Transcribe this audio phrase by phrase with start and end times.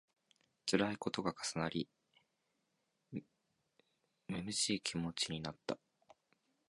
[0.65, 1.87] つらいことが重なり、
[3.11, 3.23] 恨
[4.43, 5.77] めしい気持ちになった